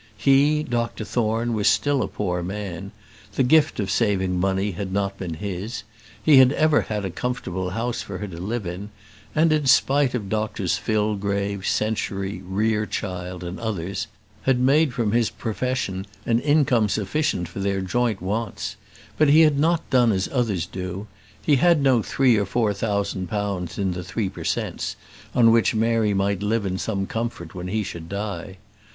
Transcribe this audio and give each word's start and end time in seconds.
He, 0.17 0.63
Dr 0.63 1.05
Thorne, 1.05 1.53
was 1.53 1.67
still 1.67 2.01
a 2.01 2.07
poor 2.07 2.41
man; 2.41 2.91
the 3.35 3.43
gift 3.43 3.79
of 3.79 3.91
saving 3.91 4.39
money 4.39 4.71
had 4.71 4.91
not 4.91 5.19
been 5.19 5.35
his; 5.35 5.83
he 6.23 6.37
had 6.37 6.51
ever 6.53 6.81
had 6.81 7.05
a 7.05 7.11
comfortable 7.11 7.69
house 7.69 8.01
for 8.01 8.17
her 8.17 8.27
to 8.27 8.41
live 8.41 8.65
in, 8.65 8.89
and, 9.35 9.53
in 9.53 9.67
spite 9.67 10.15
of 10.15 10.27
Doctors 10.27 10.75
Fillgrave, 10.75 11.67
Century, 11.67 12.41
Rerechild, 12.43 13.43
and 13.43 13.59
others, 13.59 14.07
had 14.41 14.59
made 14.59 14.91
from 14.91 15.11
his 15.11 15.29
profession 15.29 16.07
an 16.25 16.39
income 16.39 16.89
sufficient 16.89 17.47
for 17.47 17.59
their 17.59 17.79
joint 17.79 18.23
wants; 18.23 18.77
but 19.19 19.29
he 19.29 19.41
had 19.41 19.59
not 19.59 19.87
done 19.91 20.11
as 20.11 20.27
others 20.31 20.65
do: 20.65 21.05
he 21.39 21.57
had 21.57 21.79
no 21.79 22.01
three 22.01 22.37
or 22.37 22.45
four 22.47 22.73
thousand 22.73 23.27
pounds 23.27 23.77
in 23.77 23.91
the 23.91 24.03
Three 24.03 24.29
per 24.29 24.43
Cents. 24.45 24.95
on 25.35 25.51
which 25.51 25.75
Mary 25.75 26.15
might 26.15 26.41
live 26.41 26.65
in 26.65 26.79
some 26.79 27.05
comfort 27.05 27.53
when 27.53 27.67
he 27.67 27.83
should 27.83 28.09
die. 28.09 28.57